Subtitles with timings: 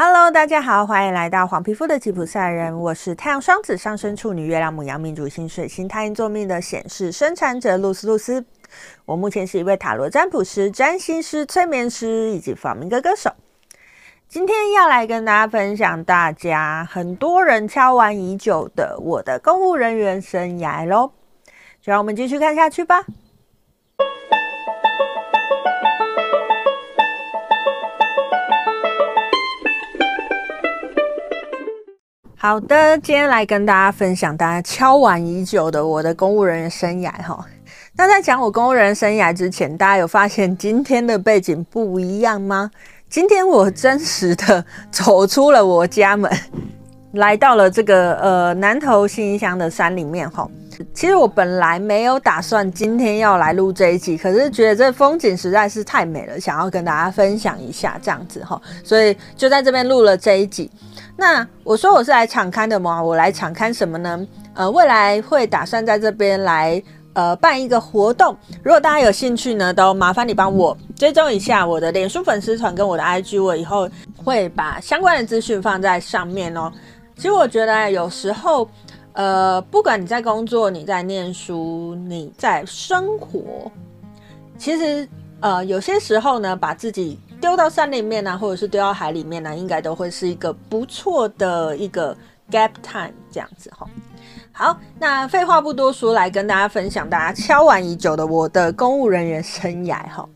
[0.00, 2.78] Hello，大家好，欢迎来到黄皮肤的吉普赛人。
[2.78, 8.46] 我是太阳双子上升处女、月亮母羊命主星水星太阴坐命的显示生产者露丝露丝。
[9.04, 13.32] 我目前是一位塔罗占卜师、占星师、催眠师以及仿明歌歌手。
[14.28, 21.10] 今天要来跟大家分享大家很多人敲完已久的我的公务人员生涯喽，
[21.82, 23.04] 就让我们继续看下去吧。
[32.40, 37.44] 好的，今天来跟大家分享大家敲碗已久的我的公务人员生涯哈。
[37.96, 42.70] 那在讲我公务人员生涯之前，大家有发现今天的背景不一样吗？
[43.10, 46.30] 今天我真实的走出了我家门，
[47.14, 50.48] 来到了这个呃南投新乡的山里面哈。
[50.94, 60.70] 其实我本来没有打算今天要来录这一集，可是觉得这风景实在是太美了，想要跟大家分享一下这样子哈，所以就在这边录了这一集。
[61.20, 64.24] 那我说我是来场勘的嘛，我来场勘什么呢？
[64.54, 66.80] 呃，未来会打算在这边来
[67.12, 76.72] 呃办一个活动，如果大家有兴趣呢，都麻烦你帮我追踪一下我的脸书粉丝团跟我的 IG，我以后会把相关的资讯放在上面哦。
[77.16, 78.68] 其实我觉得有时候。
[79.14, 83.68] 呃，不管你在工作，你在念书，你在生活，
[84.56, 85.08] 其实
[85.40, 92.16] 呃，有些时候呢，把自己丢到山里面呢、啊，或者是丢到海里面呢、啊，应该都会是一个不错的一个
[92.50, 93.86] gap time 这样子哈。
[94.52, 100.28] 好，那废话不多说，来跟大家分享大家敲完已久的我的公务人员生涯哈。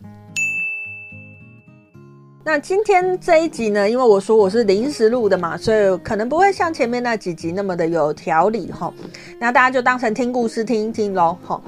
[2.45, 8.93] 那今天这一集呢，因为我说我是临时录的嘛，所以可能不会像前面那几集那么的有条理哈。
[9.39, 11.37] 那大家就当成听故事听一听喽。
[11.45, 11.63] 好，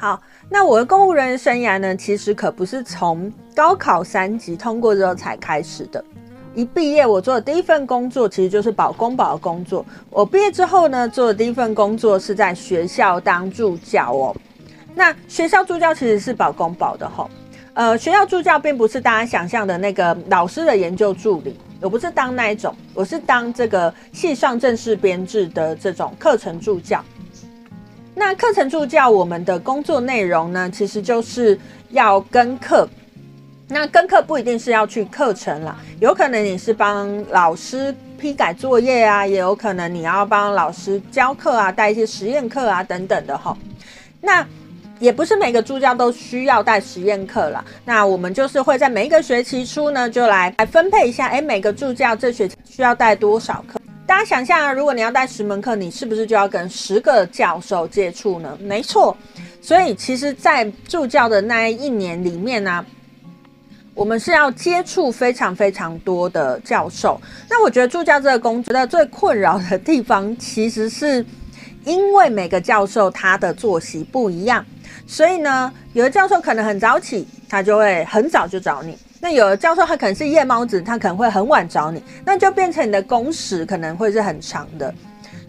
[0.00, 6.02] 好，那我的公务人员生涯呢，其实可不是从高考三级通过之后才开始的。
[6.54, 9.84] 一毕业，我做的第一份工作其实就是保公保的工作。
[10.08, 14.34] 我毕业之后呢，做的第一份工作是在学校当助教哦。
[14.94, 17.28] 那学校助教其实是保公保的哈。
[17.74, 27.04] 呃，学校助教并不是大家想象的那个老师的研究助理，我不是当那一种，我是当这个系上正式编制的这种课程助教。
[28.14, 31.58] 那课程助教我们的工作内容呢，其实就是
[31.90, 32.88] 要跟课。
[33.68, 43.56] 那跟课不一定是要去课程啦，有可能你是帮老师批改作业啊，也有可能你要帮老师教课啊，带一些实验课啊等等的哈。
[44.20, 44.44] 那
[44.98, 53.79] 也不是每个助教都需要带实验课了，那我们就是会在每一个学期初呢，就来来分配一下，诶，每个助教这学期需要带多少课？
[54.20, 58.54] 大家想象啊，如果你要带十门课，你是不是就要跟十个教授接触呢？
[58.60, 59.16] 没错，
[59.62, 62.84] 所以其实，在助教的那一年里面呢，
[63.94, 67.18] 我们是要接触非常非常多的教授。
[67.48, 71.24] 那我觉得助教这个工作的最困扰的地方，其实是
[71.86, 74.62] 因为每个教授他的作息不一样。
[75.06, 78.92] 所以呢，有的教授可能很早起，他就会很早就找你；
[79.22, 84.92] 那有的教授他可能是夜猫子，他可能会很晚找你，那就变成你的工时可能会是很长的。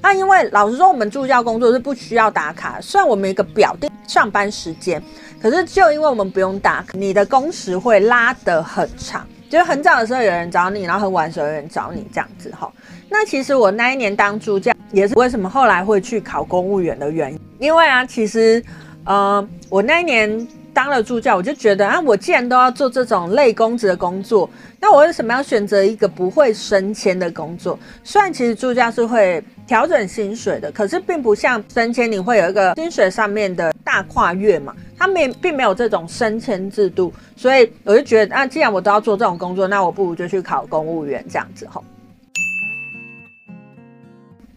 [0.02, 5.02] 那因为老实说，我们助教工作是不需要打卡，虽然我们一个表定上班时间，
[5.42, 12.70] 可是就因为我们不用打卡，你的工时会拉得很长，就是很早的时候有人找你，然后很晚的时候有人找你这样子哈。
[13.10, 18.62] 那其实我那一年当助教，也是为什么后来会去考公务员的原因，因为啊，其实。
[19.04, 24.50] 呃，我那一年当了助教，我就觉得啊，我既然都要做这种类公职的工作，
[24.80, 27.78] 那我为什么要选择一个不会升迁的工作？
[28.04, 41.84] 虽然其实助教是会调整薪水的，可是并不像升迁，你会有一个薪水上面的大跨越嘛，他们并没有这种升迁制度，所以我就觉得啊，既然我都要做这种工作，那我不如就去考公务员这样子吼。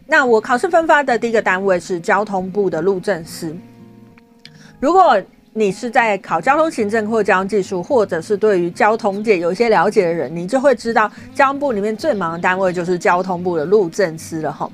[0.07, 3.57] 那我考试分发的第一个单位是交通部的路政司。
[4.79, 5.21] 如果
[5.57, 14.69] 你是在考交通行政或交通技术，或者是对于交通界有一些了解的人，你就会知道交通部里面最忙的单位就是交通部的路政司了哈。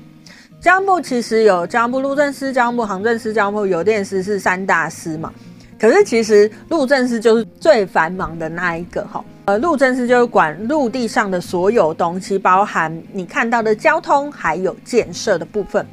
[0.59, 5.31] 交通部其实有交通部路政司、交通部航政司、交通部邮电司是三大司嘛，
[5.79, 9.23] 可是其实路政司就是最繁忙的那一个哈。
[9.45, 15.85] 呃，路政司就是管陆地上的所有东西，包含你看到的交通还有建设的部分。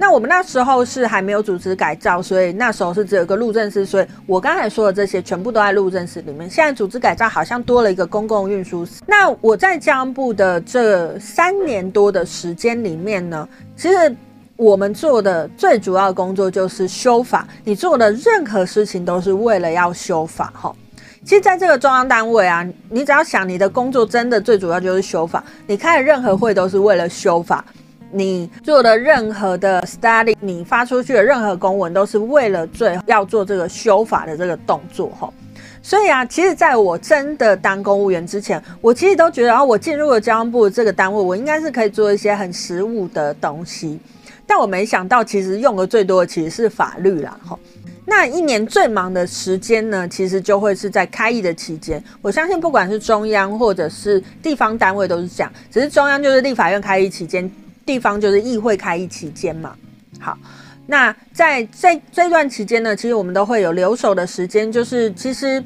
[0.00, 6.48] 那我们那时候是还没有组织改造，所以那时候是只有一个路政司，所以我刚才说的这些全部都在路政司里面。
[6.48, 9.02] 现在组织改造好像多了一个公共运输司。
[9.06, 14.16] 那我在交通部的这三年多的时间里面呢，其实
[14.56, 17.46] 我们做的最主要的工作就是修法。
[17.62, 20.74] 你做的任何事情都是为了要修法，哈。
[21.22, 27.62] 其实，在这个中央单位啊，你只要想你的工作真的最主要就是修法，你开的任何会都是为了修法，
[28.12, 35.32] 你做的任何的 study，你发出去的任何公文都是为了最后要做这个修法的这个动作哈。
[35.82, 43.98] 所以啊，其实在我真的当公务员之前，我其实都觉得，啊，我进入了交通部这个单位，我应该是可以做一些很实务的东西，
[44.46, 47.58] 但我没想到，其实用的最多的其实是法律啦哈。
[48.04, 52.02] 那一年最忙的时间呢，其实就会是在开议的期间。
[52.20, 57.50] 我相信不管是中央或者是地方单位都是这样，只是中央就是立法院开议期间，
[57.90, 59.74] 地方就是议会开议期间嘛。
[60.20, 60.38] 好，
[60.86, 65.62] 那在这这段期间呢，其实我们都会有留守的时间，就是其实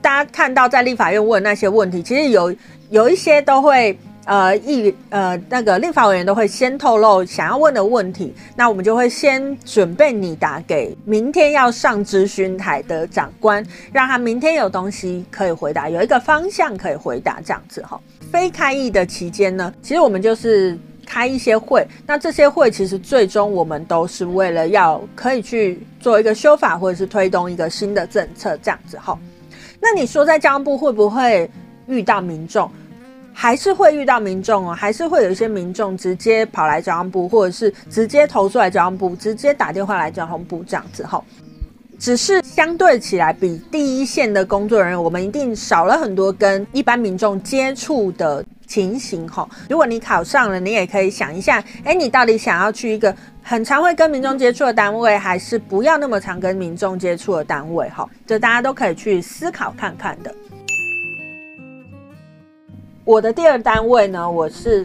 [0.00, 2.54] 大家看到在立法院问那些问题，其实有
[2.90, 3.98] 有一些都会。
[4.26, 13.62] 呃，议呃那个立法委员都会先透露想要问的问题，那我们就会先准备拟答给明天要上咨询台的长官，
[13.92, 18.00] 让他明天有东西可以回答，有一个方向可以回答这样子哈。
[18.32, 20.74] 非开议的期间呢，其实我们就是
[21.04, 29.18] 开一些会，那这些会其实最终我们都是为了要可以去做一个修法，或者是推动一个新的政策这样子哈。
[29.80, 31.48] 那你说在交通部会不会
[31.86, 32.70] 遇到民众？
[33.36, 41.20] 还是会遇到民众哦，还是会有一些民众直接跑来交通部，或者是直接投诉来交通部，直接打电话来交通部这样子哈。
[41.98, 49.48] 只是相对起来，比第一线的工作人员，我们一定少了很多跟一般民众接触的情形哈。
[49.70, 58.04] 如果你考上了，你也可以想一下，哎，你到底想要去一个很常会跟民众接触的单位，还是不要那么常跟民众接触的单位哈？
[58.26, 60.34] 这大家都可以去思考看看的。
[63.04, 64.84] 我的第二单位呢，我是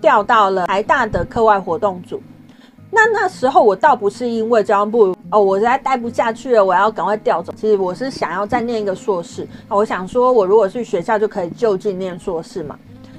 [0.00, 2.20] 调到了台大的课外活动组。
[2.90, 7.52] 那那时候我倒不是因为交通部哦，我实在待不下去了，我要赶快调走。
[7.54, 9.46] 其实我是想要再念一个硕士。
[9.68, 12.78] 我想说，我如果去学校就可以就近念硕士嘛，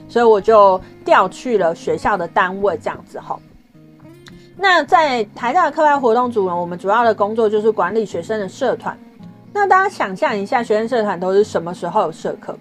[0.10, 3.40] 所以我就调去了学校的单位这样子哈。
[4.58, 8.98] 那在台大的课外活动组呢，我们主要的工作就是管理学生的社团。
[9.54, 12.58] 那大家想象一下，学生社团都是什么时候有社课？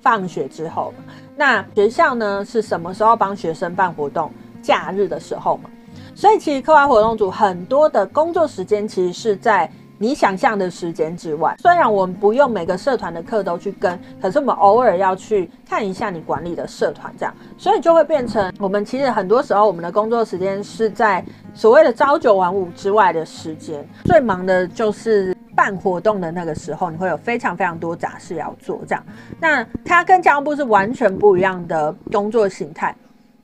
[0.00, 0.92] 放学之后。
[1.36, 4.30] 那学校呢，是什么时候帮学生办活动？
[4.62, 5.70] 假日的时候嘛。
[6.14, 11.54] 所以其实课外活动组很多的工作时间其实是在你想象的时间之外。
[11.58, 23.86] 虽然我们不用每个社团的课都去跟，可是我们偶尔要去看一下你管理的社团，这样，所以就会变成我们其实很多时候我们的工作时间是在所谓的朝九晚五之外的时间。
[24.04, 25.34] 最忙的就是。
[25.56, 29.02] 办活动的那个时候，你会有非常非常多杂事要做，这样。
[29.40, 32.94] 那它跟交通部是完全不一样的工作形态。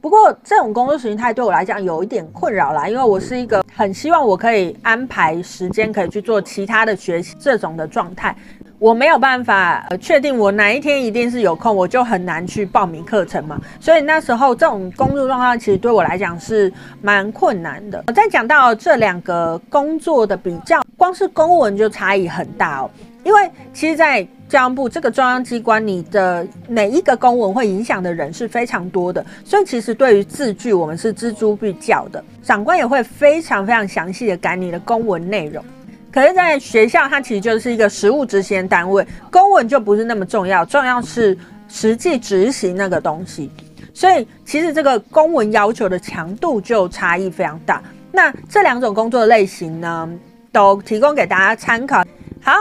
[0.02, 8.34] 不过这种工作形态对我来讲有一点困扰啦，因为我是一个很希望我可以安排时间可以去做其他的学习这种的状态。
[8.80, 13.56] 我没有办法确定我哪一天一定是有空，我就很难去报名课程嘛。
[13.78, 18.02] 所以那时候这种工作状况其实对我来讲是蛮困难的。
[18.08, 20.82] 我在讲到这两个工作的比较。
[20.96, 22.90] 光是公文就差异很大哦，
[23.22, 32.22] 因为其实，在交通部这个中央机关，你的每一个公文会影响的人是非常多的，所以其实对于字句，我们是锱铢必较的。
[32.42, 35.64] 长官也会非常非常详细的改你的公文内容。
[36.12, 41.34] 可是，在学校，它其实就是一个实务执行单位，公文就不是那么重要，重要是
[41.66, 43.50] 实际执行那个东西。
[43.94, 47.82] 所以，其实这个公文要求的强度就差异非常大。
[48.12, 50.06] 那这两种工作类型呢，
[50.52, 52.04] 都提供给大家参考。
[52.42, 52.52] 好，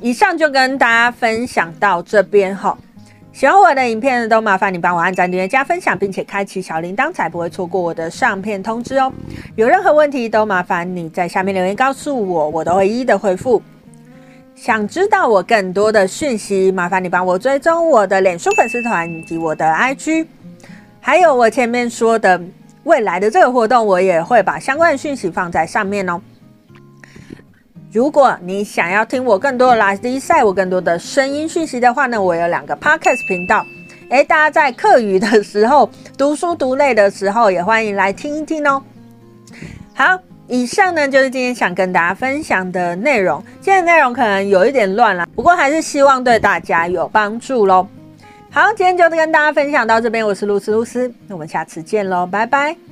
[0.00, 2.76] 以上就跟大家分享到这边哈。
[3.32, 9.12] 喜欢我的影片都麻烦你帮我按赞、订阅、加分享，并且开启小铃铛，才不会错过我的上片通知哦。
[9.56, 13.62] 有任何问题都麻烦你在下面留言告诉我，我都会一一的回复。
[14.56, 20.26] 想知道我更多的讯息，麻烦你帮我追踪我的脸书粉丝团以及我的 IG，
[21.00, 22.40] 还有我前面说的
[22.84, 26.20] 未来的这个活动，我也会把相关的讯息放在上面哦。
[27.92, 33.66] 如果你想要听我更多的拉力赛，我更多的声音讯息的话呢，我有两个 podcast 频道，
[34.10, 38.80] 诶，大家在课余的时候、读书读累的时候，也欢迎来听一听哦。
[39.92, 40.16] 好，
[40.46, 43.42] 以上呢就是今天想跟大家分享的内容。
[43.60, 47.84] 今天的内容可能有一点乱啦，不过还是希望对大家有帮助喽。
[48.52, 52.89] 好，今天就跟大家分享到这边，我是露丝露丝，那我们下次见喽，拜拜。